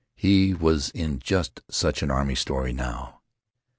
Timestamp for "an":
2.01-2.09